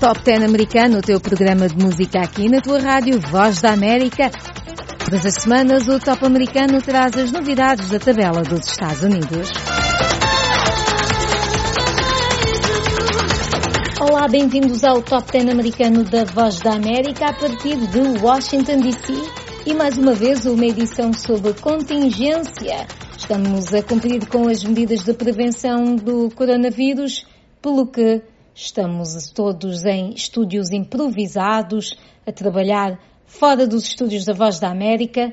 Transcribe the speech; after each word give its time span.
Top 0.00 0.22
10 0.22 0.44
americano, 0.44 0.98
o 0.98 1.00
teu 1.00 1.18
programa 1.18 1.66
de 1.68 1.82
música 1.82 2.20
aqui 2.20 2.50
na 2.50 2.60
tua 2.60 2.78
rádio 2.78 3.18
Voz 3.18 3.62
da 3.62 3.72
América. 3.72 4.30
Todas 5.02 5.24
as 5.24 5.34
semanas 5.34 5.88
o 5.88 5.98
Top 5.98 6.22
americano 6.24 6.82
traz 6.82 7.16
as 7.16 7.32
novidades 7.32 7.88
da 7.88 7.98
tabela 7.98 8.42
dos 8.42 8.66
Estados 8.66 9.02
Unidos. 9.02 9.48
Olá, 13.98 14.28
bem-vindos 14.28 14.84
ao 14.84 15.00
Top 15.00 15.32
10 15.32 15.48
americano 15.48 16.04
da 16.04 16.24
Voz 16.24 16.60
da 16.60 16.74
América 16.74 17.30
a 17.30 17.32
partir 17.32 17.76
de 17.76 18.22
Washington 18.22 18.76
DC 18.76 19.14
e 19.64 19.72
mais 19.72 19.96
uma 19.96 20.12
vez 20.12 20.44
uma 20.44 20.66
edição 20.66 21.10
sobre 21.14 21.54
contingência. 21.54 22.86
Estamos 23.16 23.72
a 23.72 23.82
cumprir 23.82 24.26
com 24.28 24.46
as 24.46 24.62
medidas 24.62 25.04
de 25.04 25.14
prevenção 25.14 25.96
do 25.96 26.28
coronavírus, 26.34 27.26
pelo 27.62 27.86
que 27.86 28.22
estamos 28.56 29.30
todos 29.32 29.84
em 29.84 30.14
estúdios 30.14 30.72
improvisados, 30.72 31.94
a 32.26 32.32
trabalhar 32.32 32.98
fora 33.26 33.66
dos 33.66 33.84
estúdios 33.84 34.24
da 34.24 34.32
Voz 34.32 34.58
da 34.58 34.70
América. 34.70 35.32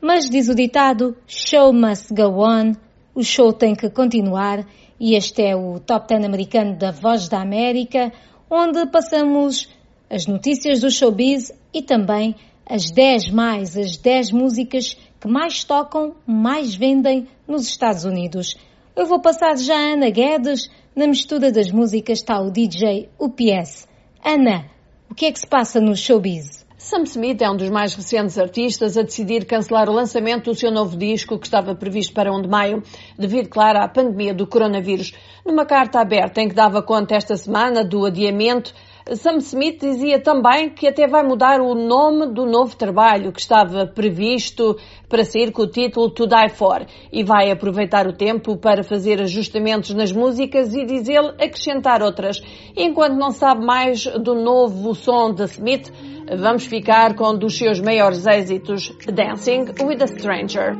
Mas 0.00 0.30
diz 0.30 0.48
o 0.48 0.54
ditado: 0.54 1.14
Show 1.26 1.74
must 1.74 2.14
go 2.14 2.42
on, 2.42 2.72
o 3.14 3.22
show 3.22 3.52
tem 3.52 3.74
que 3.74 3.90
continuar 3.90 4.66
e 4.98 5.14
este 5.14 5.42
é 5.42 5.54
o 5.54 5.78
Top 5.78 6.08
10 6.08 6.24
americano 6.24 6.78
da 6.78 6.90
Voz 6.90 7.28
da 7.28 7.42
América, 7.42 8.10
onde 8.50 8.86
passamos 8.86 9.68
as 10.08 10.26
notícias 10.26 10.80
do 10.80 10.90
showbiz 10.90 11.52
e 11.72 11.82
também 11.82 12.34
as 12.66 12.90
10 12.90 13.30
mais, 13.30 13.76
as 13.76 13.98
10 13.98 14.32
músicas 14.32 14.96
que 15.20 15.28
mais 15.28 15.64
tocam, 15.64 16.14
mais 16.26 16.74
vendem 16.74 17.28
nos 17.46 17.66
Estados 17.66 18.04
Unidos. 18.04 18.56
Eu 18.96 19.06
vou 19.06 19.20
passar 19.20 19.56
já 19.58 19.74
a 19.74 19.92
Ana 19.94 20.08
Guedes, 20.08 20.70
na 20.94 21.08
mistura 21.08 21.50
das 21.50 21.70
músicas 21.70 22.18
está 22.18 22.40
o 22.40 22.50
DJ 22.50 23.08
UPS. 23.18 23.88
Ana, 24.24 24.66
o 25.10 25.14
que 25.14 25.26
é 25.26 25.32
que 25.32 25.40
se 25.40 25.46
passa 25.46 25.80
no 25.80 25.96
showbiz? 25.96 26.64
Sam 26.78 27.02
Smith 27.04 27.40
é 27.40 27.50
um 27.50 27.56
dos 27.56 27.70
mais 27.70 27.94
recentes 27.94 28.38
artistas 28.38 28.96
a 28.96 29.02
decidir 29.02 29.44
cancelar 29.44 29.88
o 29.88 29.92
lançamento 29.92 30.50
do 30.50 30.54
seu 30.54 30.70
novo 30.70 30.96
disco, 30.96 31.38
que 31.38 31.46
estava 31.46 31.74
previsto 31.74 32.12
para 32.12 32.32
1 32.32 32.42
de 32.42 32.48
maio, 32.48 32.82
devido, 33.18 33.48
claro, 33.48 33.78
à 33.78 33.88
pandemia 33.88 34.34
do 34.34 34.46
coronavírus. 34.46 35.12
Numa 35.44 35.64
carta 35.64 35.98
aberta 36.00 36.40
em 36.40 36.48
que 36.48 36.54
dava 36.54 36.82
conta 36.82 37.16
esta 37.16 37.36
semana 37.36 37.84
do 37.84 38.04
adiamento, 38.04 38.74
Sam 39.12 39.36
Smith 39.36 39.80
dizia 39.80 40.18
também 40.18 40.70
que 40.70 40.88
até 40.88 41.06
vai 41.06 41.22
mudar 41.22 41.60
o 41.60 41.74
nome 41.74 42.32
do 42.32 42.46
novo 42.46 42.74
trabalho 42.74 43.32
que 43.32 43.40
estava 43.40 43.86
previsto 43.86 44.78
para 45.10 45.24
sair 45.24 45.52
com 45.52 45.62
o 45.62 45.66
título 45.66 46.08
To 46.08 46.26
Die 46.26 46.48
For 46.48 46.86
e 47.12 47.22
vai 47.22 47.50
aproveitar 47.50 48.06
o 48.06 48.14
tempo 48.14 48.56
para 48.56 48.82
fazer 48.82 49.20
ajustamentos 49.20 49.90
nas 49.94 50.10
músicas 50.10 50.74
e, 50.74 50.86
diz 50.86 51.06
ele, 51.06 51.34
acrescentar 51.38 52.02
outras. 52.02 52.40
Enquanto 52.74 53.14
não 53.14 53.30
sabe 53.30 53.62
mais 53.62 54.06
do 54.06 54.34
novo 54.34 54.94
som 54.94 55.34
de 55.34 55.44
Smith, 55.44 55.92
vamos 56.38 56.64
ficar 56.64 57.14
com 57.14 57.32
um 57.32 57.38
dos 57.38 57.58
seus 57.58 57.80
maiores 57.80 58.26
êxitos, 58.26 58.90
Dancing 59.12 59.66
with 59.84 60.02
a 60.02 60.06
Stranger. 60.06 60.72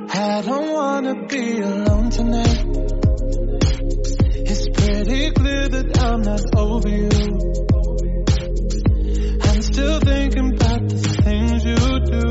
It's 4.47 4.69
pretty 4.69 5.33
clear 5.33 5.69
that 5.69 5.99
I'm 5.99 6.23
not 6.23 6.43
over 6.57 6.89
you. 6.89 7.64
Still 9.75 9.99
thinking 9.99 10.55
about 10.55 10.89
the 10.89 10.99
things 11.25 11.65
you 11.67 11.75
do. 12.15 12.23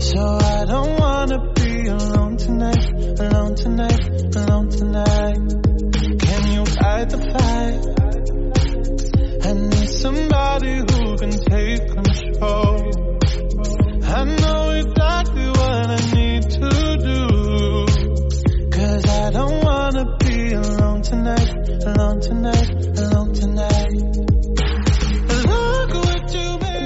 So 0.00 0.20
I 0.20 0.66
don't 0.66 1.00
wanna 1.00 1.38
be 1.54 1.88
alone 1.88 2.36
tonight, 2.36 2.92
alone 3.24 3.54
tonight, 3.54 4.04
alone 4.36 4.68
tonight. 4.68 5.38
Can 6.26 6.42
you 6.52 6.66
fight 6.66 7.08
the 7.08 7.20
fight? 7.32 7.80
I 9.48 9.52
need 9.54 9.88
somebody 9.88 10.74
who 10.84 11.16
can 11.16 11.32
take 11.40 11.88
control. 11.88 12.76
I 14.04 14.24
know 14.42 14.62
exactly 14.82 15.46
what 15.58 15.86
I 15.88 16.00
need 16.18 16.42
to 16.58 16.68
do. 17.08 17.20
Cause 18.76 19.04
I 19.08 19.30
don't 19.30 19.64
wanna 19.64 20.04
be 20.18 20.52
alone 20.52 21.00
tonight, 21.00 21.48
alone 21.86 22.20
tonight, 22.20 22.53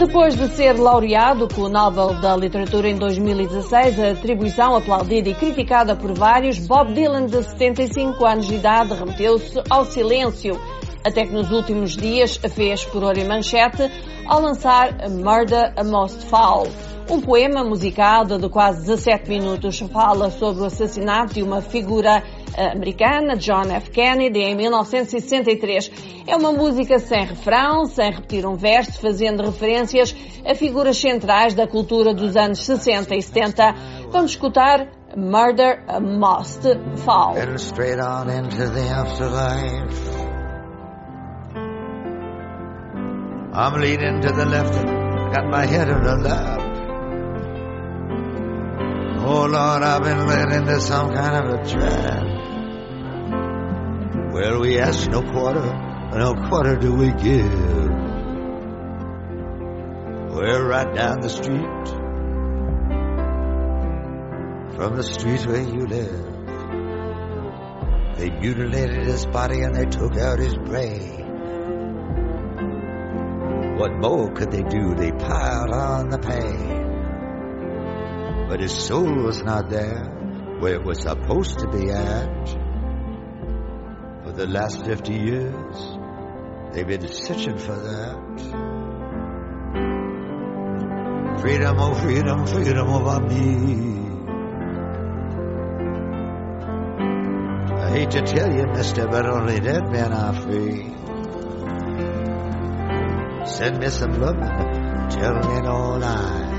Depois 0.08 0.34
de 0.34 0.48
ser 0.56 0.72
laureado 0.80 1.46
com 1.54 1.60
o 1.60 1.68
Nobel 1.68 2.18
da 2.18 2.34
Literatura 2.34 2.88
em 2.88 2.96
2016, 2.96 4.00
a 4.00 4.12
atribuição 4.12 4.74
aplaudida 4.74 5.28
e 5.28 5.34
criticada 5.34 5.94
por 5.94 6.14
vários, 6.14 6.58
Bob 6.58 6.94
Dylan, 6.94 7.26
de 7.26 7.42
75 7.42 8.24
anos 8.24 8.46
de 8.46 8.54
idade, 8.54 8.94
remeteu-se 8.94 9.62
ao 9.68 9.84
silêncio, 9.84 10.58
até 11.04 11.26
que 11.26 11.32
nos 11.34 11.50
últimos 11.50 11.94
dias 11.94 12.38
fez 12.38 12.84
furor 12.84 13.18
em 13.18 13.28
manchete 13.28 13.82
ao 14.26 14.40
lançar 14.40 14.94
Murder 15.10 15.74
a 15.76 15.84
Most 15.84 16.24
Foul. 16.24 16.68
Um 17.10 17.20
poema 17.20 17.62
musicado 17.62 18.38
de 18.38 18.48
quase 18.48 18.86
17 18.86 19.28
minutos 19.28 19.78
fala 19.92 20.30
sobre 20.30 20.62
o 20.62 20.64
assassinato 20.64 21.34
de 21.34 21.42
uma 21.42 21.60
figura 21.60 22.22
americana, 22.56 23.36
John 23.36 23.70
F. 23.70 23.90
Kennedy, 23.90 24.40
em 24.40 24.54
1963. 24.54 25.90
É 26.26 26.36
uma 26.36 26.52
música 26.52 26.98
sem 26.98 27.24
refrão, 27.24 27.84
sem 27.86 28.10
repetir 28.10 28.46
um 28.46 28.54
verso, 28.54 29.00
fazendo 29.00 29.42
referências 29.42 30.14
a 30.44 30.54
figuras 30.54 30.98
centrais 30.98 31.54
da 31.54 31.66
cultura 31.66 32.14
dos 32.14 32.36
anos 32.36 32.64
60 32.64 33.14
e 33.14 33.22
70. 33.22 33.74
Vamos 34.10 34.32
escutar 34.32 34.88
Murder 35.16 35.84
Must 36.00 36.62
Fall. 37.04 37.34
I'm 43.50 43.80
leaning 43.80 44.20
to 44.20 44.32
the 44.32 44.44
left, 44.44 44.72
got 45.34 45.50
my 45.50 45.66
head 45.66 45.90
on 45.90 46.04
the 46.04 46.16
left. 46.16 46.68
Oh 49.20 49.46
Lord, 49.46 49.82
I've 49.82 50.02
been 50.02 50.26
led 50.26 50.52
into 50.52 50.80
some 50.80 51.12
kind 51.12 51.44
of 51.44 51.60
a 51.60 51.64
trap. 51.68 52.37
Well, 54.38 54.60
we 54.60 54.78
ask 54.78 55.10
no 55.10 55.20
quarter, 55.20 55.66
no 56.14 56.32
quarter 56.48 56.76
do 56.76 56.94
we 56.94 57.10
give. 57.10 57.52
We're 60.32 60.64
right 60.64 60.94
down 60.94 61.22
the 61.22 61.28
street 61.28 61.88
from 64.76 64.94
the 64.94 65.02
street 65.02 65.44
where 65.44 65.60
you 65.60 65.86
live. 65.88 66.24
They 68.16 68.30
mutilated 68.30 69.08
his 69.08 69.26
body 69.26 69.62
and 69.62 69.74
they 69.74 69.86
took 69.86 70.16
out 70.16 70.38
his 70.38 70.54
brain. 70.54 71.24
What 73.76 73.98
more 73.98 74.30
could 74.34 74.52
they 74.52 74.62
do? 74.62 74.94
They 74.94 75.10
piled 75.10 75.72
on 75.72 76.10
the 76.10 76.18
pain. 76.20 76.86
But 78.48 78.60
his 78.60 78.72
soul 78.72 79.16
was 79.16 79.42
not 79.42 79.68
there 79.68 80.04
where 80.60 80.74
it 80.74 80.84
was 80.84 81.02
supposed 81.02 81.58
to 81.58 81.66
be 81.66 81.90
at 81.90 82.57
the 84.38 84.46
last 84.46 84.84
50 84.84 85.12
years. 85.12 85.98
They've 86.72 86.86
been 86.86 87.08
searching 87.10 87.58
for 87.58 87.74
that. 87.74 88.14
Freedom, 91.40 91.76
oh 91.80 91.94
freedom, 91.94 92.46
freedom 92.46 92.88
over 92.88 93.20
me. 93.26 93.98
I 97.82 97.90
hate 97.90 98.10
to 98.12 98.22
tell 98.22 98.52
you, 98.54 98.66
mister, 98.68 99.08
but 99.08 99.26
only 99.26 99.58
dead 99.58 99.90
men 99.90 100.12
are 100.12 100.34
free. 100.34 100.94
Send 103.44 103.80
me 103.80 103.88
some 103.88 104.20
love, 104.20 104.38
tell 105.10 105.34
me 105.34 105.60
no 105.62 105.98
lie. 105.98 106.57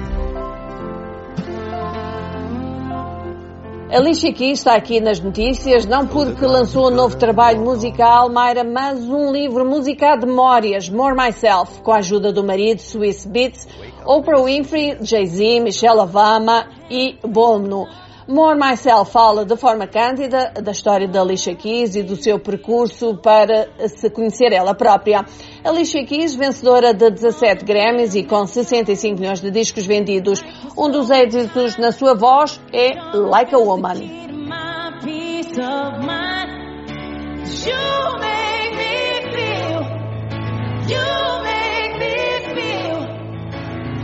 Alicia 3.92 4.32
Keys 4.32 4.60
está 4.60 4.76
aqui 4.76 5.02
nas 5.02 5.20
notícias, 5.20 5.84
não 5.84 6.06
porque 6.06 6.46
lançou 6.46 6.92
um 6.92 6.96
novo 6.96 7.18
trabalho 7.18 7.60
musical, 7.60 8.30
Mayra, 8.30 8.64
mas 8.64 9.00
um 9.10 9.32
livro 9.32 9.66
musical 9.66 10.16
de 10.16 10.28
memórias, 10.28 10.88
More 10.88 11.16
Myself, 11.16 11.82
com 11.82 11.92
a 11.92 11.98
ajuda 11.98 12.32
do 12.32 12.44
marido, 12.44 12.80
Swiss 12.80 13.26
Beats, 13.26 13.68
Oprah 14.06 14.44
Winfrey, 14.44 15.00
Jay-Z, 15.02 15.62
Michelle 15.62 16.02
Obama 16.02 16.68
e 16.88 17.18
Bono. 17.28 17.88
More 18.30 18.56
Myself 18.56 19.12
fala 19.12 19.44
de 19.44 19.58
forma 19.58 19.88
cândida 19.88 20.54
da 20.62 20.72
história 20.72 21.08
da 21.08 21.22
Alicia 21.22 21.56
Keys 21.56 21.96
e 21.96 22.04
do 22.04 22.16
seu 22.16 22.40
percurso 22.40 23.18
para 23.18 23.68
se 23.88 24.08
conhecer 24.12 24.54
ela 24.54 24.76
própria. 24.76 25.26
Alicia 25.64 26.06
Keys, 26.06 26.36
vencedora 26.36 26.94
de 26.94 27.10
17 27.10 27.66
Grammys 27.66 28.14
e 28.14 28.24
com 28.24 28.46
65 28.46 29.20
milhões 29.20 29.42
de 29.42 29.50
discos 29.50 29.88
vendidos. 29.88 30.44
Um 30.78 30.92
dos 30.92 31.10
êxitos 31.10 31.76
na 31.78 31.92
sua 31.92 32.14
voz 32.14 32.62
é 32.72 32.94
Like 33.18 33.56
a 33.56 33.58
Woman. 33.58 34.20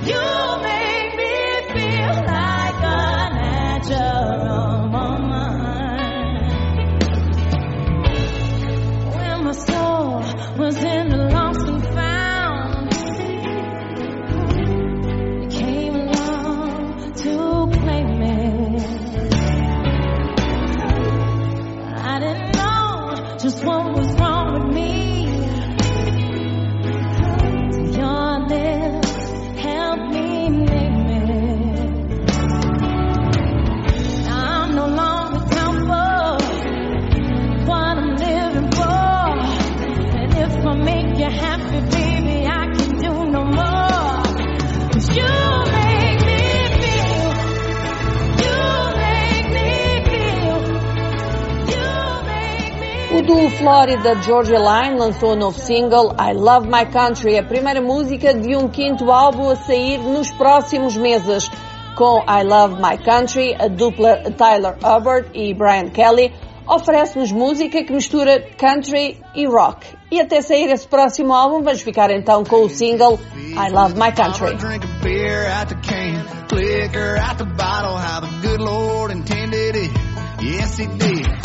You 0.07 0.54
make 53.25 53.37
me 53.37 53.45
O 53.45 53.49
duo 53.49 53.49
Florida 53.49 54.21
Georgia 54.21 54.59
Line 54.59 54.99
lançou 54.99 55.31
o 55.31 55.35
novo 55.35 55.57
single 55.57 56.15
I 56.19 56.33
Love 56.33 56.67
My 56.67 56.85
Country, 56.85 57.39
a 57.39 57.43
primeira 57.43 57.81
música 57.81 58.35
de 58.35 58.55
um 58.55 58.67
quinto 58.67 59.11
álbum 59.11 59.49
a 59.49 59.55
sair 59.55 59.97
nos 59.97 60.29
próximos 60.31 60.95
meses. 60.95 61.49
Com 61.95 62.19
I 62.19 62.43
Love 62.43 62.75
My 62.75 62.97
Country, 63.03 63.55
a 63.55 63.67
dupla 63.67 64.17
Tyler 64.37 64.75
Hubbard 64.77 65.29
e 65.33 65.55
Brian 65.55 65.89
Kelly 65.89 66.31
oferece-nos 66.67 67.31
música 67.31 67.83
que 67.83 67.91
mistura 67.91 68.41
country 68.59 69.19
e 69.33 69.47
rock. 69.47 69.87
E 70.11 70.21
até 70.21 70.41
sair 70.41 70.69
esse 70.69 70.87
próximo 70.87 71.33
álbum, 71.33 71.63
vamos 71.63 71.81
ficar 71.81 72.11
então 72.11 72.43
com 72.43 72.63
o 72.63 72.69
single 72.69 73.19
I 73.35 73.71
Love 73.71 73.95
My 73.95 74.11
Country. 74.11 74.55
Yes, 80.41 80.77
did. 80.77 81.44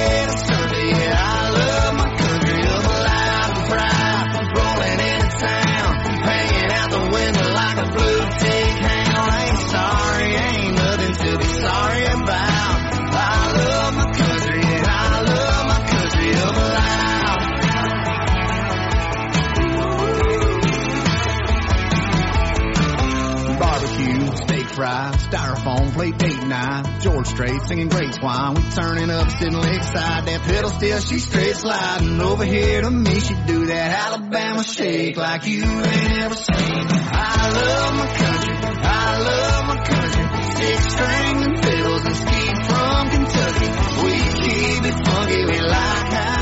Strait 27.23 27.61
singing 27.63 27.87
great. 27.87 28.17
We 28.21 28.61
turning 28.71 29.09
up, 29.11 29.29
sitting 29.31 29.53
lakeside. 29.53 30.25
That 30.25 30.41
pedal 30.43 30.69
still, 30.69 30.99
she 30.99 31.19
straight 31.19 31.55
sliding 31.55 32.19
over 32.19 32.43
here 32.43 32.81
to 32.81 32.89
me. 32.91 33.19
She 33.19 33.35
do 33.45 33.65
that 33.67 34.07
Alabama 34.07 34.63
shake 34.63 35.17
like 35.17 35.45
you 35.45 35.63
ain't 35.63 36.17
ever 36.19 36.35
seen. 36.35 36.87
I 36.89 37.51
love 37.51 37.93
my 37.95 38.07
country, 38.17 38.55
I 38.83 39.19
love 39.19 39.65
my 39.67 39.83
country. 39.83 40.23
Six 40.57 40.93
string 40.93 41.43
and 41.43 41.63
fiddles 41.63 42.05
and 42.05 42.15
ski 42.15 42.43
from 42.67 43.09
Kentucky. 43.09 43.69
We 44.01 44.13
keep 44.41 44.83
it 44.85 45.07
funky, 45.07 45.45
we 45.45 45.59
like 45.61 46.13
how. 46.13 46.41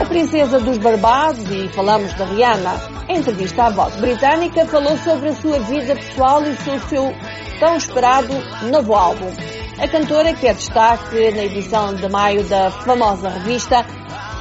A 0.00 0.06
princesa 0.06 0.60
dos 0.60 0.78
Barbados, 0.78 1.50
e 1.50 1.68
falamos 1.68 2.12
da 2.14 2.24
Rihanna, 2.24 2.80
em 3.08 3.18
entrevista 3.18 3.64
à 3.64 3.70
voz 3.70 3.96
britânica, 3.96 4.66
falou 4.66 4.96
sobre 4.98 5.28
a 5.30 5.34
sua 5.34 5.58
vida 5.60 5.94
pessoal 5.94 6.42
e 6.44 6.56
sobre 6.56 6.78
o 6.78 6.88
seu 6.88 7.14
tão 7.58 7.76
esperado 7.76 8.32
novo 8.70 8.94
álbum. 8.94 9.57
A 9.80 9.86
cantora, 9.86 10.34
que 10.34 10.48
é 10.48 10.52
destaque 10.52 11.30
na 11.30 11.44
edição 11.44 11.94
de 11.94 12.08
maio 12.08 12.42
da 12.48 12.68
famosa 12.68 13.28
revista, 13.28 13.84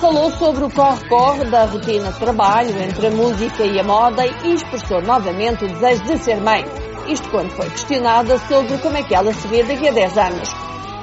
falou 0.01 0.31
sobre 0.31 0.63
o 0.63 0.69
corre-corre 0.71 1.45
da 1.45 1.65
rotina 1.65 2.11
de 2.11 2.17
trabalho 2.17 2.81
entre 2.81 3.05
a 3.05 3.11
música 3.11 3.63
e 3.63 3.79
a 3.79 3.83
moda 3.83 4.25
e 4.25 4.55
expressou 4.55 4.99
novamente 5.03 5.63
o 5.63 5.67
desejo 5.67 6.03
de 6.05 6.17
ser 6.17 6.41
mãe. 6.41 6.65
Isto 7.07 7.29
quando 7.29 7.51
foi 7.51 7.69
questionada 7.69 8.39
sobre 8.39 8.79
como 8.79 8.97
é 8.97 9.03
que 9.03 9.13
ela 9.13 9.31
se 9.31 9.47
vê 9.47 9.61
daqui 9.61 9.87
a 9.87 9.91
10 9.91 10.17
anos. 10.17 10.49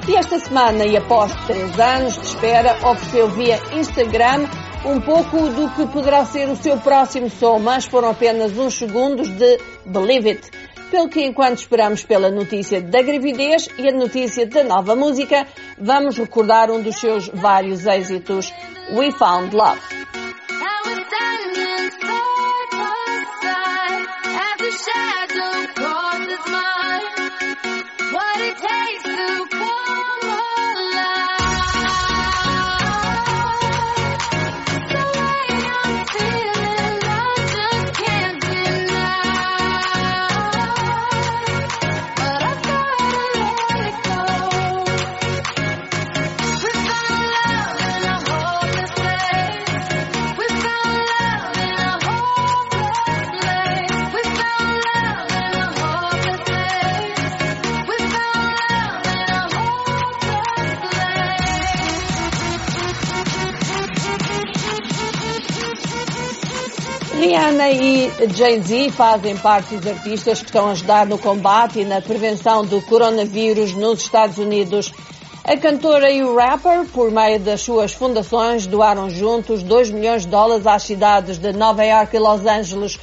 E 0.05 0.15
esta 0.17 0.37
semana, 0.37 0.85
e 0.85 0.97
após 0.97 1.33
três 1.47 1.79
anos 1.79 2.15
de 2.15 2.27
espera, 2.27 2.75
ofereceu 2.85 3.29
via 3.29 3.57
Instagram 3.71 4.47
um 4.85 4.99
pouco 4.99 5.49
do 5.49 5.69
que 5.71 5.87
poderá 5.87 6.25
ser 6.25 6.49
o 6.49 6.57
seu 6.57 6.77
próximo 6.77 7.29
som, 7.29 7.57
mas 7.57 7.85
foram 7.85 8.09
apenas 8.09 8.55
uns 8.57 8.73
segundos 8.73 9.29
de 9.29 9.57
Believe 9.85 10.29
It. 10.31 10.51
Pelo 10.91 11.09
que, 11.09 11.25
enquanto 11.25 11.59
esperamos 11.59 12.03
pela 12.03 12.29
notícia 12.29 12.81
da 12.81 13.01
gravidez 13.01 13.67
e 13.77 13.87
a 13.87 13.91
notícia 13.91 14.45
da 14.45 14.63
nova 14.63 14.95
música, 14.95 15.47
vamos 15.77 16.17
recordar 16.17 16.69
um 16.69 16.81
dos 16.81 16.97
seus 16.97 17.27
vários 17.29 17.85
êxitos, 17.85 18.53
We 18.93 19.11
Found 19.11 19.55
Love. 19.55 20.04
Jay-Z 68.17 68.91
fazem 68.91 69.35
parte 69.35 69.75
dos 69.75 69.87
artistas 69.87 70.39
que 70.39 70.45
estão 70.45 70.67
a 70.67 70.71
ajudar 70.71 71.05
no 71.05 71.17
combate 71.17 71.81
e 71.81 71.85
na 71.85 72.01
prevenção 72.01 72.65
do 72.65 72.81
coronavírus 72.81 73.73
nos 73.73 74.03
Estados 74.03 74.37
Unidos. 74.37 74.93
A 75.43 75.57
cantora 75.57 76.09
e 76.09 76.23
o 76.23 76.33
rapper, 76.33 76.85
por 76.93 77.11
meio 77.11 77.41
das 77.41 77.61
suas 77.61 77.93
fundações, 77.93 78.65
doaram 78.65 79.09
juntos 79.09 79.61
2 79.61 79.91
milhões 79.91 80.21
de 80.21 80.29
dólares 80.29 80.65
às 80.65 80.83
cidades 80.83 81.37
de 81.37 81.51
Nova 81.51 81.83
York 81.83 82.15
e 82.15 82.19
Los 82.19 82.45
Angeles 82.45 82.97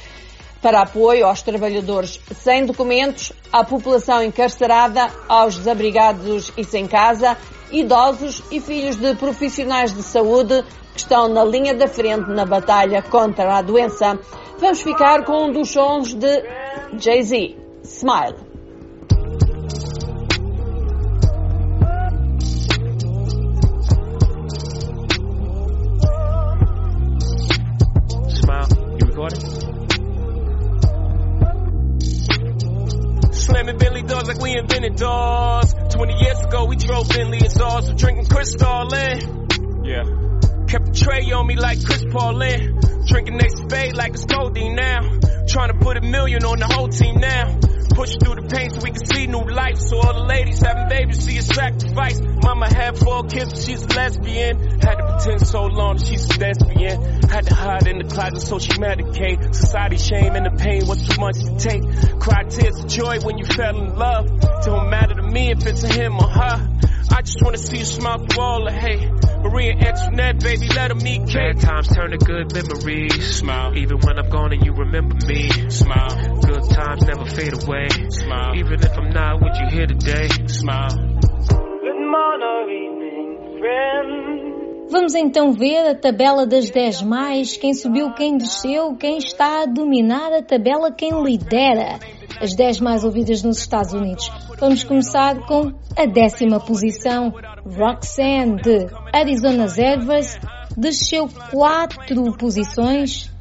para 0.63 0.81
apoio 0.81 1.27
aos 1.27 1.43
trabalhadores 1.43 2.19
sem 2.33 2.65
documentos, 2.65 3.31
à 3.51 3.63
população 3.63 4.23
encarcerada, 4.23 5.11
aos 5.29 5.57
desabrigados 5.57 6.51
e 6.57 6.63
sem 6.63 6.87
casa, 6.87 7.37
idosos 7.71 8.41
e 8.49 8.59
filhos 8.59 8.95
de 8.95 9.13
profissionais 9.15 9.93
de 9.93 10.01
saúde 10.01 10.63
que 10.93 10.99
estão 10.99 11.27
na 11.27 11.43
linha 11.43 11.75
da 11.75 11.87
frente 11.87 12.29
na 12.29 12.45
batalha 12.45 13.01
contra 13.03 13.57
a 13.57 13.61
doença. 13.61 14.17
Vamos 14.63 14.81
ficar 14.81 15.25
com 15.25 15.47
um 15.47 15.51
dos 15.51 15.71
sons 15.71 16.13
de 16.13 16.41
Jay-Z, 16.97 17.57
Smile. 17.83 18.37
Smile. 28.29 28.67
You 28.97 29.05
recording? 29.05 29.39
Slamming 33.33 33.77
Bentley 33.77 34.03
doors 34.03 34.27
like 34.29 34.41
we 34.41 34.57
invented 34.57 34.95
doors. 34.95 35.73
20 35.91 36.13
years 36.23 36.39
ago, 36.39 36.63
we 36.63 36.77
drove 36.77 37.09
Bentley 37.09 37.39
and 37.39 37.51
Saws. 37.51 37.87
So 37.87 37.93
drinking 37.95 38.27
Cristal 38.27 38.93
in. 38.93 39.83
Yeah. 39.83 40.32
Kept 40.73 40.89
a 40.89 41.03
tray 41.05 41.31
on 41.31 41.45
me 41.45 41.55
like 41.55 41.85
Chris 41.85 42.03
Paulin. 42.09 42.79
Drinking 43.05 43.37
next 43.37 43.59
spade 43.59 43.95
like 43.95 44.15
it's 44.15 44.25
codeine 44.25 44.73
now. 44.73 45.01
Trying 45.47 45.69
to 45.71 45.77
put 45.77 45.97
a 45.97 46.01
million 46.01 46.43
on 46.45 46.57
the 46.57 46.65
whole 46.65 46.87
team 46.87 47.19
now. 47.19 47.59
Push 47.93 48.17
through 48.17 48.41
the 48.41 48.49
pain 48.49 48.71
so 48.71 48.79
we 48.81 48.89
can 48.89 49.05
see 49.05 49.27
new 49.27 49.45
life. 49.45 49.77
So 49.77 49.97
all 50.01 50.15
the 50.15 50.25
ladies 50.25 50.59
having 50.65 50.89
babies 50.89 51.23
see 51.23 51.37
a 51.37 51.43
sacrifice. 51.43 52.19
Mama 52.19 52.73
had 52.73 52.97
four 52.97 53.21
kids, 53.25 53.53
but 53.53 53.61
she's 53.61 53.83
a 53.83 53.87
lesbian. 53.89 54.81
Had 54.81 54.95
to 54.97 55.05
pretend 55.13 55.45
so 55.45 55.61
long 55.65 55.97
that 55.97 56.07
she's 56.07 56.25
a 56.25 56.39
lesbian. 56.39 57.21
Had 57.29 57.45
to 57.45 57.53
hide 57.53 57.85
in 57.85 57.99
the 57.99 58.09
closet 58.09 58.41
so 58.41 58.57
she 58.57 58.73
medicate. 58.81 59.53
Society 59.53 59.97
shame 59.97 60.33
and 60.33 60.47
the 60.47 60.57
pain 60.57 60.87
was 60.87 61.05
too 61.05 61.21
much 61.21 61.37
to 61.37 61.53
take. 61.61 61.83
Cry 62.17 62.49
tears 62.49 62.79
of 62.79 62.87
joy 62.87 63.19
when 63.21 63.37
you 63.37 63.45
fell 63.45 63.77
in 63.77 63.93
love. 63.93 64.25
Don't 64.65 64.89
matter 64.89 65.13
to 65.13 65.22
me 65.33 65.51
if 65.51 65.65
it's 65.65 65.83
a 65.83 65.91
him 65.91 66.15
or 66.15 66.29
her. 66.29 66.69
I 67.11 67.21
just 67.21 67.41
wanna 67.41 67.57
see 67.57 67.79
you 67.79 67.85
smile 67.85 68.25
through 68.25 68.43
all 68.43 68.65
the 68.65 68.71
hate. 68.71 69.09
Maria 69.43 69.73
Antoinette, 69.73 70.39
baby, 70.41 70.67
let 70.69 70.89
them 70.89 71.05
eat 71.05 71.27
cake. 71.27 71.35
Bad 71.35 71.59
times 71.59 71.87
turn 71.89 72.11
to 72.11 72.17
good 72.17 72.53
memories. 72.53 73.37
Smile. 73.37 73.77
Even 73.77 73.97
when 73.99 74.17
I'm 74.17 74.29
gone 74.29 74.53
and 74.53 74.65
you 74.65 74.73
remember 74.73 75.15
me. 75.27 75.49
Smile. 75.69 76.39
Good 76.41 76.69
times 76.69 77.03
never 77.03 77.25
fade 77.25 77.61
away. 77.63 77.89
Smile. 78.09 78.55
Even 78.55 78.79
if 78.79 78.97
I'm 78.97 79.09
not 79.09 79.41
with 79.41 79.53
you 79.59 79.67
here 79.69 79.87
today. 79.87 80.29
Smile. 80.47 80.95
Good 80.95 81.99
morning, 81.99 83.59
friend. 83.59 84.32
Vamos 84.89 85.15
então 85.15 85.51
ver 85.51 85.87
a 85.87 85.95
tabela 85.95 86.45
das 86.45 86.69
10 86.69 87.01
mais, 87.01 87.57
quem 87.57 87.73
subiu, 87.73 88.13
quem 88.13 88.37
desceu, 88.37 88.95
quem 88.95 89.17
está 89.17 89.63
a 89.63 89.65
dominar 89.65 90.31
a 90.31 90.43
tabela, 90.43 90.91
quem 90.91 91.23
lidera 91.23 91.99
as 92.39 92.55
10 92.55 92.79
mais 92.79 93.03
ouvidas 93.03 93.41
nos 93.41 93.59
Estados 93.59 93.93
Unidos. 93.93 94.29
Vamos 94.59 94.83
começar 94.83 95.39
com 95.47 95.71
a 95.97 96.05
décima 96.05 96.59
posição, 96.59 97.33
Roxanne 97.65 98.61
de 98.61 98.87
Arizona 99.11 99.67
Zervas, 99.67 100.39
desceu 100.77 101.27
4 101.51 102.37
posições, 102.37 103.31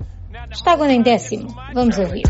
está 0.50 0.72
agora 0.72 0.92
em 0.92 1.02
décimo. 1.02 1.48
Vamos 1.74 1.98
ouvir. 1.98 2.24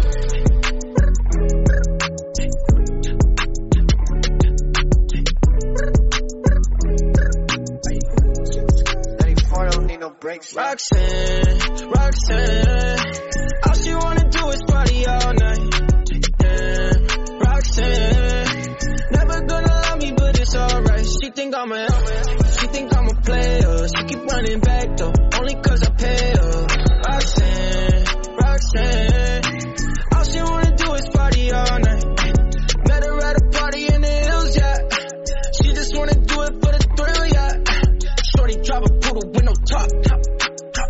Roxanne, 10.51 11.89
Roxanne, 11.89 12.99
all 13.65 13.75
she 13.75 13.95
wanna 13.95 14.22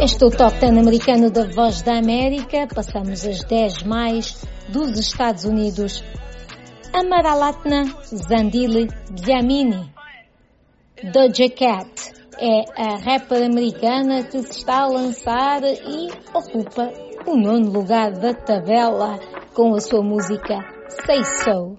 Este 0.00 0.24
é 0.24 0.26
o 0.26 0.30
Top 0.30 0.58
10 0.58 0.78
americano 0.78 1.30
da 1.30 1.44
Voz 1.44 1.82
da 1.82 1.98
América. 1.98 2.66
Passamos 2.74 3.26
as 3.26 3.44
10 3.44 3.82
mais 3.82 4.42
dos 4.70 4.98
Estados 4.98 5.44
Unidos. 5.44 6.02
Amaralatna 6.90 7.84
Zandili 8.02 8.88
Dlamini. 9.10 9.92
Doja 11.12 11.50
Cat 11.50 12.12
é 12.40 12.64
a 12.74 12.96
rapper 12.96 13.44
americana 13.44 14.22
que 14.22 14.42
se 14.42 14.60
está 14.60 14.84
a 14.84 14.86
lançar 14.86 15.62
e 15.64 16.10
ocupa 16.32 16.90
o 17.26 17.36
nono 17.36 17.70
lugar 17.70 18.12
da 18.12 18.32
tabela 18.32 19.20
com 19.52 19.74
a 19.74 19.80
sua 19.80 20.02
música 20.02 20.64
Say 21.04 21.22
So. 21.44 21.76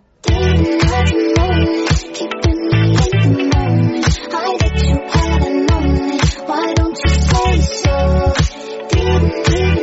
Thank 9.55 9.77
you. 9.77 9.82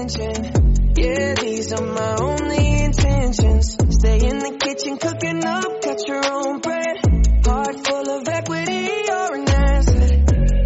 attention. 0.04 0.94
Yeah, 0.96 1.34
these 1.36 1.72
are 1.74 1.86
my 1.86 2.16
only 2.20 2.84
intentions. 2.84 3.78
Stay 3.90 4.20
in 4.20 4.38
the 4.40 4.58
kitchen, 4.60 4.98
cooking 4.98 5.44
up, 5.46 5.82
cut 5.82 6.08
your 6.08 6.24
own 6.26 6.60
bread. 6.60 6.98
Heart 7.46 7.88
full 7.88 8.10
of 8.10 8.28
equity, 8.28 8.90
you're 9.08 9.36
an 9.36 9.50
asset. 9.50 10.12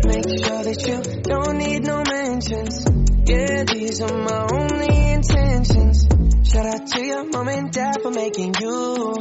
Make 0.06 0.30
sure 0.42 0.62
that 0.64 0.80
you 0.88 1.22
don't 1.22 1.58
need 1.58 1.84
no 1.86 2.04
mentions. 2.10 2.86
Yeah, 3.30 3.64
these 3.64 4.02
are 4.02 4.18
my 4.18 4.48
only 4.58 5.12
intentions. 5.14 6.08
Shout 6.50 6.66
out 6.66 6.88
to 6.88 7.06
your 7.06 7.24
mom 7.30 7.48
and 7.48 7.72
dad 7.72 8.02
for 8.02 8.12
making 8.12 8.56
you. 8.60 9.16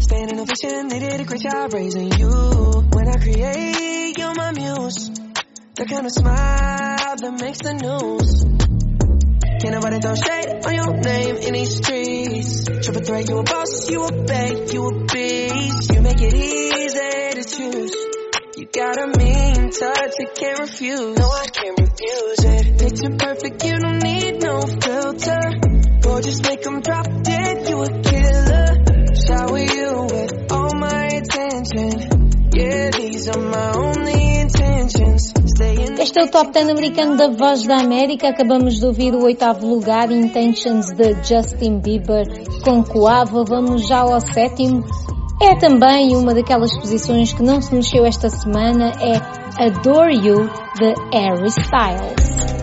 Staying 0.00 0.30
in 0.30 0.38
ovation, 0.40 0.88
they 0.88 0.98
did 0.98 1.20
a 1.20 1.24
great 1.24 1.42
job 1.42 1.72
raising 1.72 2.10
you. 2.18 2.30
When 2.92 3.08
I 3.08 3.16
create, 3.22 4.18
you're 4.18 4.34
my 4.34 4.52
muse. 4.52 5.10
The 5.74 5.86
kind 5.86 6.06
of 6.06 6.12
smile 6.12 7.16
that 7.16 7.38
makes 7.40 7.58
the 7.58 7.74
news. 7.74 8.59
Can't 9.60 9.74
nobody 9.74 10.00
throw 10.00 10.14
shade 10.14 10.64
on 10.64 10.74
your 10.74 10.96
name 10.96 11.36
in 11.36 11.52
these 11.52 11.76
streets. 11.76 12.64
Triple 12.64 13.02
threat, 13.02 13.28
you 13.28 13.38
a 13.38 13.42
boss, 13.42 13.90
you 13.90 14.04
a 14.06 14.24
bank, 14.24 14.72
you 14.72 14.86
a 14.86 15.04
beast. 15.04 15.92
You 15.92 16.00
make 16.00 16.20
it 16.22 16.32
easy 16.32 17.42
to 17.42 17.44
choose. 17.44 17.94
You 18.56 18.66
got 18.72 18.98
a 18.98 19.06
mean 19.18 19.70
touch, 19.70 20.14
I 20.18 20.24
can't 20.34 20.60
refuse. 20.60 21.18
No, 21.18 21.28
I 21.28 21.46
can't 21.52 21.78
refuse 21.78 22.38
it. 22.40 22.78
Picture 22.78 23.16
perfect, 23.18 23.64
you 23.66 23.78
don't 23.78 23.98
need 24.02 24.42
no 24.42 24.60
filter. 24.62 25.40
Gorgeous, 26.00 26.42
make 26.42 26.66
'em 26.66 26.80
drop 26.80 27.06
É 36.20 36.24
o 36.24 36.30
Top 36.30 36.52
10 36.52 36.68
americano 36.68 37.16
da 37.16 37.30
Voz 37.30 37.66
da 37.66 37.78
América. 37.78 38.28
Acabamos 38.28 38.78
de 38.78 38.84
ouvir 38.84 39.14
o 39.14 39.24
oitavo 39.24 39.66
lugar, 39.66 40.12
Intentions 40.12 40.88
de 40.94 41.14
Justin 41.26 41.78
Bieber, 41.78 42.26
com 42.62 42.84
Coava. 42.84 43.42
Vamos 43.42 43.88
já 43.88 44.00
ao 44.00 44.20
sétimo. 44.20 44.84
É 45.40 45.56
também 45.56 46.14
uma 46.14 46.34
daquelas 46.34 46.76
posições 46.78 47.32
que 47.32 47.42
não 47.42 47.62
se 47.62 47.74
mexeu 47.74 48.04
esta 48.04 48.28
semana, 48.28 48.92
é 49.00 49.16
Adore 49.64 50.14
You 50.14 50.50
de 50.76 50.94
Harry 51.10 51.48
Styles. 51.48 52.59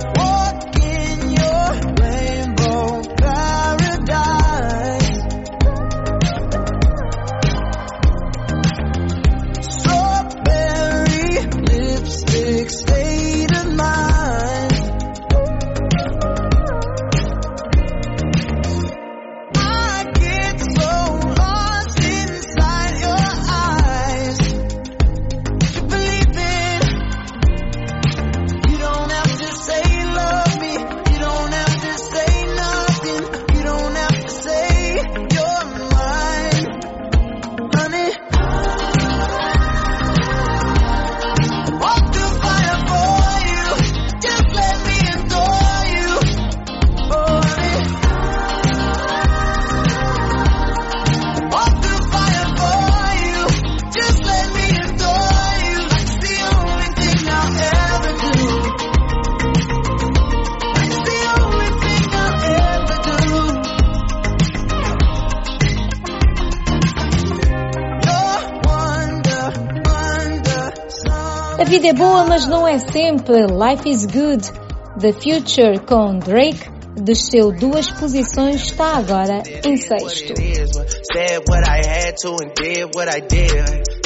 A 71.60 71.64
vida 71.64 71.88
é 71.88 71.94
boa, 71.94 72.24
mas 72.26 72.48
não 72.48 72.68
é 72.68 72.78
sempre. 72.78 73.48
Life 73.48 73.90
is 73.90 74.06
Good. 74.06 74.52
The 75.00 75.12
Future 75.12 75.80
com 75.80 76.20
Drake 76.20 76.70
desceu 77.02 77.52
duas 77.52 77.90
posições, 77.92 78.62
está 78.62 78.98
agora 78.98 79.42
em 79.66 79.78
sexto. 79.78 80.34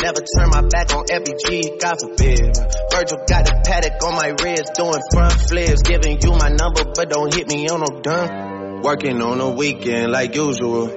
Never 0.02 0.24
turn 0.24 0.50
my 0.50 0.62
back 0.72 0.94
on 0.96 1.04
FBG, 1.10 1.78
God 1.80 2.00
forbid. 2.00 2.58
Virgil 2.92 3.18
got 3.28 3.50
a 3.50 3.62
paddock 3.64 4.04
on 4.04 4.16
my 4.16 4.34
wrist, 4.42 4.74
doing 4.76 5.02
front 5.12 5.34
flips, 5.48 5.82
giving 5.84 6.20
you 6.24 6.32
my 6.32 6.50
number, 6.50 6.86
but 6.96 7.10
don't 7.10 7.34
hit 7.34 7.48
me 7.48 7.70
on 7.70 7.82
no. 7.82 8.82
Working 8.82 9.22
on 9.22 9.56
weekend 9.58 10.12
like 10.12 10.36
usual. 10.36 10.88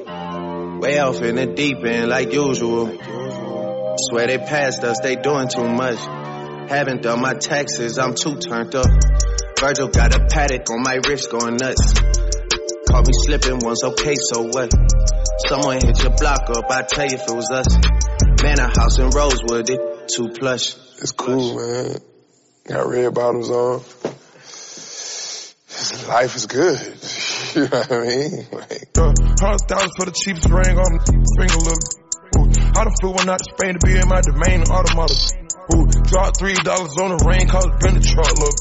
Way 0.81 0.99
off 1.01 1.21
in 1.21 1.35
the 1.37 1.47
deep 1.47 1.85
end 1.85 2.09
like 2.09 2.33
usual. 2.33 2.97
Swear 4.09 4.27
they 4.27 4.39
passed 4.39 4.83
us, 4.85 5.01
they 5.01 5.17
doing 5.17 5.49
too 5.49 5.69
much. 5.69 6.24
Haven't 6.69 7.03
done 7.03 7.21
my 7.21 7.35
taxes, 7.35 7.99
I'm 7.99 8.15
too 8.15 8.37
turned 8.37 8.75
up. 8.75 8.87
Virgil 9.61 9.89
got 9.89 10.15
a 10.15 10.27
paddock 10.27 10.69
on 10.71 10.83
my 10.83 10.99
wrist 11.07 11.31
going 11.31 11.57
nuts. 11.57 11.95
Caught 12.89 13.07
me 13.07 13.13
slipping 13.13 13.59
once, 13.63 13.85
okay, 13.85 14.15
so 14.15 14.43
what? 14.43 14.73
Someone 15.47 15.81
hit 15.81 16.03
your 16.03 16.17
block 16.17 16.49
up, 16.51 16.71
I 16.71 16.83
tell 16.83 17.07
you 17.07 17.17
if 17.17 17.29
it 17.29 17.35
was 17.35 17.51
us. 17.51 17.67
Man, 18.43 18.59
a 18.59 18.69
house 18.69 18.99
in 18.99 19.11
Rosewood, 19.11 19.71
it 19.71 20.09
too 20.09 20.29
plush. 20.29 20.75
It's 20.99 21.13
cool, 21.13 21.57
man. 21.57 21.97
Got 22.67 22.89
red 22.89 23.15
bottoms 23.15 23.51
on. 23.51 23.83
Life 26.09 26.37
is 26.37 26.47
good. 26.47 26.79
you 27.55 27.63
know 27.63 27.69
what 27.69 27.93
I 27.93 28.01
mean? 28.07 28.47
Like, 28.53 28.89
Hundred 28.97 29.69
thousand 29.69 29.91
for 29.97 30.07
the 30.07 30.15
cheapest 30.15 30.49
ring 30.49 30.79
on 30.79 30.97
the 30.97 31.01
finger, 31.37 31.59
little. 31.61 32.64
I 32.75 32.83
done 32.85 32.95
flew 33.01 33.13
one 33.15 33.29
out 33.29 33.39
to 33.39 33.45
Spain 33.55 33.79
to 33.79 33.87
be 33.87 33.95
in 33.95 34.09
my 34.11 34.21
domain 34.21 34.63
automata. 34.67 35.15
Ooh, 35.75 35.87
dropped 36.11 36.39
three 36.39 36.55
dollars 36.55 36.97
on 36.99 37.17
the 37.17 37.25
rain, 37.25 37.47
cause 37.47 37.67
been 37.79 37.95
the 37.95 38.03
truck, 38.05 38.35
look. 38.37 38.55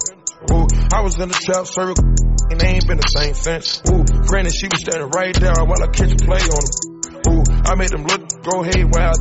Ooh, 0.53 0.67
I 0.93 1.01
was 1.01 1.17
in 1.19 1.29
the 1.29 1.35
trap 1.39 1.65
circle, 1.65 1.97
and 2.51 2.59
they 2.61 2.67
ain't 2.77 2.85
been 2.87 2.97
the 3.01 3.09
same 3.09 3.33
since. 3.33 3.81
Ooh, 3.89 4.03
granted, 4.29 4.53
she 4.53 4.67
was 4.69 4.81
standing 4.85 5.09
right 5.09 5.33
there 5.33 5.57
while 5.65 5.81
I 5.81 5.87
catch 5.87 6.13
a 6.13 6.17
play 6.21 6.45
on 6.45 6.61
them. 6.61 6.77
Ooh, 7.27 7.41
I 7.65 7.73
made 7.75 7.89
them 7.89 8.05
look, 8.05 8.21
go 8.45 8.61
haywire 8.61 9.17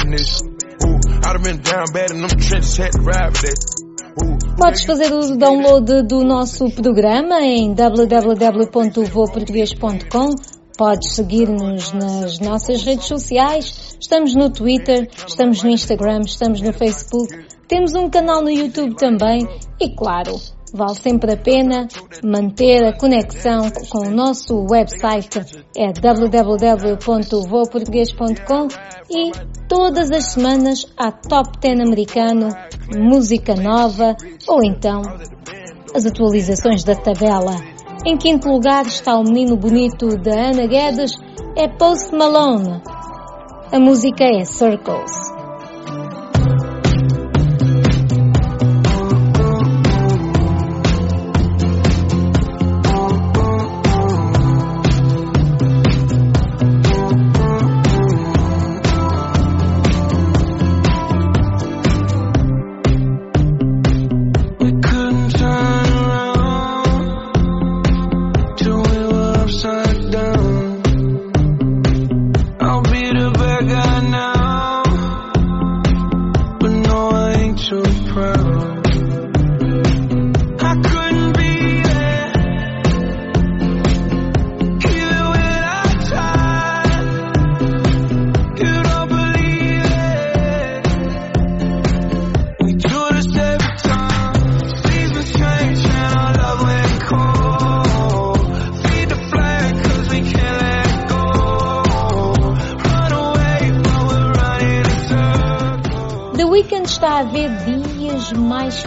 in 0.00 0.10
this. 0.10 0.40
Ooh, 0.42 0.98
I 1.22 1.32
done 1.36 1.42
been 1.42 1.60
down 1.60 1.92
bad 1.92 2.10
in 2.10 2.22
them 2.24 2.30
trenches, 2.30 2.76
had 2.76 2.92
to 2.92 3.02
ride 3.02 3.32
with 3.36 3.42
that. 3.42 3.82
Podes 4.58 4.84
fazer 4.84 5.10
o 5.12 5.36
download 5.36 6.02
do 6.02 6.22
nosso 6.22 6.70
programa 6.70 7.42
em 7.42 7.74
www.voportugues.com. 7.74 10.34
Podes 10.76 11.14
seguir-nos 11.14 11.92
nas 11.92 12.38
nossas 12.38 12.82
redes 12.82 13.06
sociais. 13.06 13.96
Estamos 14.00 14.34
no 14.34 14.50
Twitter, 14.50 15.08
estamos 15.26 15.62
no 15.62 15.70
Instagram, 15.70 16.20
estamos 16.24 16.60
no 16.60 16.72
Facebook. 16.72 17.32
Temos 17.68 17.94
um 17.94 18.10
canal 18.10 18.42
no 18.42 18.50
YouTube 18.50 18.96
também. 18.96 19.46
E 19.80 19.94
claro, 19.94 20.40
vale 20.72 20.94
sempre 20.94 21.32
a 21.32 21.36
pena 21.36 21.88
manter 22.24 22.82
a 22.84 22.96
conexão 22.96 23.70
com 23.90 24.08
o 24.08 24.10
nosso 24.10 24.64
website. 24.70 25.40
É 25.76 25.92
www.voportugues.com 25.92 28.68
e 29.10 29.32
todas 29.68 30.10
as 30.10 30.32
semanas 30.32 30.86
há 30.96 31.12
Top 31.12 31.58
10 31.60 31.80
americano, 31.80 32.48
música 32.96 33.54
nova 33.54 34.16
ou 34.48 34.64
então 34.64 35.02
as 35.94 36.06
atualizações 36.06 36.84
da 36.84 36.94
tabela. 36.94 37.81
Em 38.04 38.16
quinto 38.16 38.48
lugar 38.48 38.84
está 38.84 39.16
o 39.16 39.22
menino 39.22 39.56
bonito 39.56 40.18
da 40.18 40.32
Ana 40.32 40.66
Guedes, 40.66 41.12
é 41.56 41.68
Post 41.68 42.12
Malone. 42.12 42.82
A 43.70 43.78
música 43.78 44.24
é 44.24 44.44
Circles. 44.44 45.31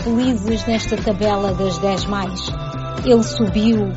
Felizes 0.05 0.63
nesta 0.67 0.95
tabela 0.97 1.51
das 1.55 1.79
10 1.79 2.05
mais. 2.05 2.39
Ele 3.03 3.23
subiu 3.23 3.91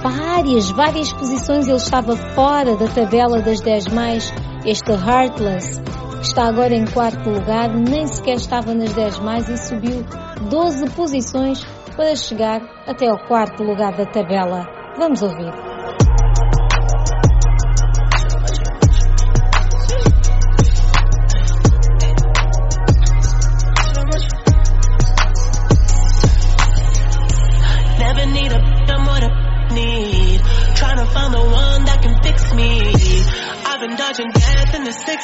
várias, 0.00 0.70
várias 0.70 1.12
posições, 1.12 1.66
ele 1.66 1.76
estava 1.76 2.16
fora 2.16 2.76
da 2.76 2.86
tabela 2.86 3.40
das 3.42 3.60
10 3.60 3.88
mais. 3.88 4.32
Este 4.64 4.92
Heartless 4.92 5.82
está 6.22 6.46
agora 6.46 6.74
em 6.74 6.84
quarto 6.86 7.28
lugar, 7.28 7.74
nem 7.74 8.06
sequer 8.06 8.36
estava 8.36 8.72
nas 8.72 8.92
10 8.92 9.18
mais 9.18 9.48
e 9.48 9.56
subiu 9.56 10.04
12 10.48 10.88
posições 10.90 11.66
para 11.96 12.14
chegar 12.14 12.62
até 12.86 13.08
ao 13.08 13.18
quarto 13.26 13.64
lugar 13.64 13.96
da 13.96 14.06
tabela. 14.06 14.64
Vamos 14.96 15.22
ouvir. 15.22 15.73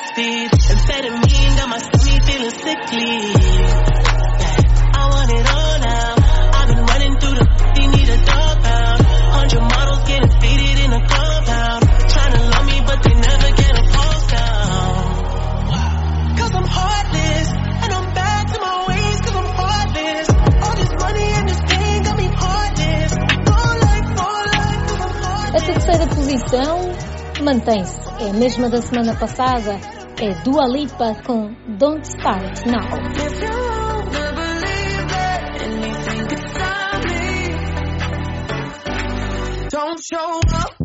60s. 0.01 0.49
Amphetamine 0.73 1.57
got 1.57 1.69
my 1.69 1.79
stomach 1.79 2.25
feeling 2.25 2.51
sickly. 2.51 3.35
I 4.97 5.09
want 5.13 5.31
it 5.31 5.47
all 5.47 5.79
now. 5.79 6.15
I've 6.57 6.69
been 6.69 6.85
running 6.87 7.15
through 7.21 7.37
the 7.37 7.45
they 7.77 7.87
need 7.87 8.09
a 8.09 8.17
dog 8.25 8.63
pound. 8.63 9.03
Hundred 9.05 9.61
models 9.61 10.03
getting 10.09 10.31
faded 10.41 10.79
in 10.85 10.93
a 10.93 11.03
compound. 11.07 11.83
Trying 12.09 12.33
to 12.33 12.43
love 12.49 12.67
me, 12.67 12.81
but 12.87 13.03
they 13.05 13.15
never 13.15 13.51
get 13.53 13.73
a 13.77 13.85
pulse 13.93 14.27
down. 14.27 14.97
Cause 16.39 16.53
I'm 16.55 16.65
heartless, 16.65 17.49
and 17.85 17.93
I'm 17.93 18.15
back 18.15 18.53
to 18.53 18.59
my 18.61 18.77
ways 18.89 19.21
cause 19.21 19.37
I'm 19.37 19.51
heartless. 19.53 20.29
All 20.65 20.77
this 20.81 20.93
money 20.97 21.29
and 21.37 21.49
this 21.49 21.61
pain 21.69 22.03
got 22.03 22.17
me 22.17 22.29
heartless. 22.33 23.13
For 23.13 23.69
life, 23.85 24.09
for 24.17 24.39
life, 24.49 24.81
cause 24.89 25.01
I'm 25.05 25.15
heartless. 25.23 25.61
A 25.61 25.73
terceira 25.73 26.07
posição 26.09 26.89
mantém-se. 27.45 28.10
É 28.21 28.29
a 28.29 28.33
mesma 28.35 28.69
da 28.69 28.83
semana 28.83 29.17
passada. 29.19 29.81
É 30.21 30.35
Dua 30.45 30.67
Lipa 30.69 31.15
com 31.27 31.55
Don't 31.79 32.07
Start 32.07 32.67
Now. 32.67 32.87
Don't 39.71 40.01
show 40.07 40.41
up, 40.53 40.80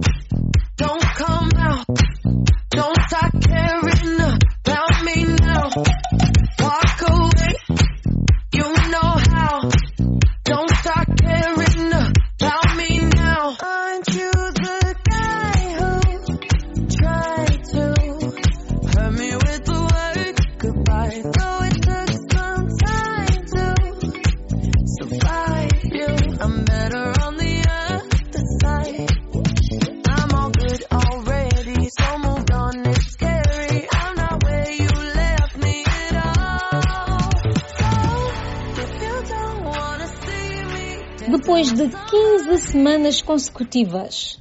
Depois 41.56 41.72
de 41.72 41.88
15 41.88 42.58
semanas 42.58 43.22
consecutivas, 43.22 44.38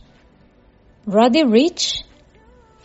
Roddy 1.07 1.45
Rich 1.45 2.05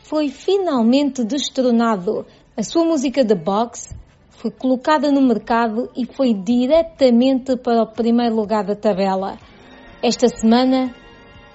foi 0.04 0.30
finalmente 0.30 1.24
destronado. 1.24 2.28
A 2.56 2.62
sua 2.62 2.86
música 2.86 3.26
The 3.26 3.34
Box 3.34 3.90
foi 4.30 4.52
colocada 4.52 5.12
no 5.12 5.20
mercado 5.20 5.90
e 5.98 6.06
foi 6.06 6.36
diretamente 6.36 7.58
para 7.58 7.82
o 7.82 7.88
primeiro 7.88 8.36
lugar 8.36 8.64
da 8.64 8.76
tabela. 8.76 9.36
Esta 10.04 10.28
semana, 10.28 10.94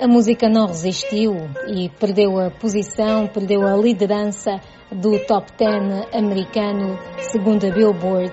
a 0.00 0.08
música 0.08 0.48
não 0.48 0.66
resistiu 0.66 1.32
e 1.68 1.88
perdeu 1.90 2.40
a 2.40 2.50
posição, 2.50 3.28
perdeu 3.28 3.64
a 3.64 3.76
liderança 3.76 4.60
do 4.90 5.24
top 5.26 5.52
10 5.56 6.12
americano, 6.12 6.98
segundo 7.20 7.68
a 7.68 7.70
Billboard, 7.70 8.32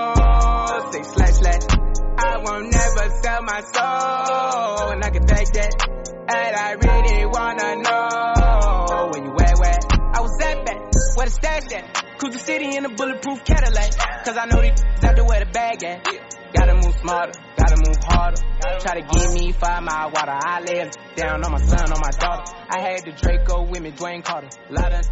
won't 2.43 2.71
never 2.71 3.09
sell 3.23 3.41
my 3.43 3.61
soul. 3.61 4.91
And 4.91 5.03
I 5.03 5.09
can 5.09 5.25
take 5.25 5.51
that. 5.53 5.87
And 6.27 6.55
I 6.55 6.71
really 6.73 7.25
wanna 7.25 7.75
know 7.81 9.09
where 9.11 9.23
you 9.23 9.31
at, 9.39 9.59
where 9.59 9.79
I 10.13 10.21
was 10.21 10.41
at 10.41 10.65
back, 10.65 10.79
where 11.15 11.25
the 11.27 11.31
stash 11.31 11.71
at. 11.73 12.17
Cruise 12.17 12.33
the 12.33 12.39
city 12.39 12.75
in 12.75 12.85
a 12.85 12.89
bulletproof 12.89 13.43
Cadillac. 13.45 14.25
Cause 14.25 14.37
I 14.37 14.45
know 14.45 14.61
these 14.61 14.83
out 15.03 15.15
to 15.15 15.23
where 15.23 15.39
the 15.39 15.51
bag 15.51 15.83
at. 15.83 16.40
Gotta 16.53 16.75
move 16.75 16.95
smarter, 17.01 17.39
gotta 17.57 17.77
move 17.77 17.97
harder. 18.03 18.41
Try 18.79 19.01
to 19.01 19.07
give 19.07 19.33
me 19.33 19.51
five 19.53 19.83
mile 19.83 20.11
water. 20.13 20.31
I 20.33 20.59
lay 20.61 20.89
down 21.15 21.43
on 21.43 21.51
my 21.51 21.57
son, 21.59 21.91
on 21.91 21.99
my 21.99 22.11
daughter. 22.19 22.53
I 22.69 22.79
had 22.79 23.05
the 23.05 23.11
Draco 23.11 23.63
with 23.63 23.81
me, 23.81 23.91
Dwayne 23.91 24.23
Carter. 24.23 24.49
Lot 24.69 24.93
of 24.93 25.05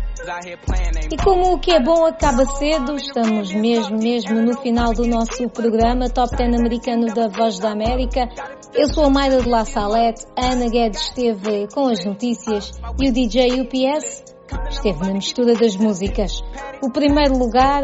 E 1.09 1.17
como 1.23 1.53
o 1.53 1.59
que 1.59 1.71
é 1.71 1.79
bom 1.79 2.05
acaba 2.05 2.45
cedo, 2.45 2.97
estamos 2.97 3.53
mesmo, 3.53 3.97
mesmo 3.97 4.41
no 4.41 4.59
final 4.61 4.91
do 4.91 5.07
nosso 5.07 5.49
programa 5.49 6.09
Top 6.09 6.35
10 6.35 6.59
americano 6.59 7.07
da 7.13 7.29
Voz 7.29 7.57
da 7.57 7.71
América. 7.71 8.27
Eu 8.73 8.87
sou 8.93 9.05
a 9.05 9.09
Mayra 9.09 9.41
de 9.41 9.47
La 9.47 9.63
Salette, 9.63 10.25
a 10.37 10.51
Ana 10.51 10.67
Guedes 10.67 11.01
esteve 11.01 11.67
com 11.73 11.87
as 11.87 12.03
notícias 12.03 12.73
e 12.99 13.09
o 13.09 13.13
DJ 13.13 13.61
UPS 13.61 14.38
esteve 14.69 14.99
na 14.99 15.13
mistura 15.13 15.53
das 15.53 15.75
músicas. 15.75 16.43
O 16.81 16.91
primeiro 16.91 17.37
lugar 17.37 17.83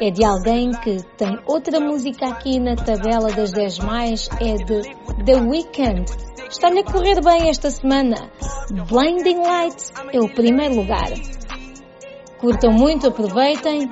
é 0.00 0.10
de 0.10 0.24
alguém 0.24 0.70
que 0.70 1.02
tem 1.16 1.38
outra 1.46 1.80
música 1.80 2.28
aqui 2.28 2.58
na 2.58 2.76
tabela 2.76 3.32
das 3.32 3.52
10 3.52 3.78
mais, 3.80 4.28
é 4.40 4.54
de 4.54 4.82
The 5.24 5.40
Weeknd. 5.40 6.04
Está-lhe 6.48 6.80
a 6.80 6.84
correr 6.84 7.20
bem 7.22 7.48
esta 7.48 7.70
semana. 7.70 8.30
Blinding 8.88 9.40
Lights 9.40 9.92
é 10.12 10.20
o 10.20 10.28
primeiro 10.32 10.76
lugar. 10.76 11.08
Curtam 12.40 12.72
muito, 12.72 13.08
aproveitem 13.08 13.90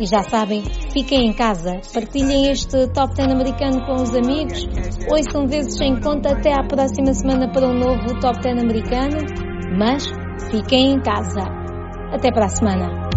e 0.00 0.06
já 0.06 0.24
sabem, 0.24 0.64
fiquem 0.92 1.28
em 1.28 1.32
casa, 1.32 1.80
partilhem 1.92 2.50
este 2.50 2.88
Top 2.88 3.14
10 3.14 3.30
americano 3.30 3.86
com 3.86 4.02
os 4.02 4.12
amigos, 4.16 4.66
ouçam 5.08 5.46
vezes 5.46 5.78
sem 5.78 6.00
conta 6.00 6.32
até 6.32 6.52
à 6.52 6.64
próxima 6.64 7.14
semana 7.14 7.52
para 7.52 7.68
um 7.68 7.78
novo 7.78 8.18
Top 8.20 8.40
10 8.40 8.58
americano, 8.64 9.18
mas 9.78 10.10
fiquem 10.50 10.92
em 10.92 11.00
casa. 11.00 11.42
Até 12.12 12.30
para 12.30 12.46
a 12.46 12.48
semana. 12.48 13.13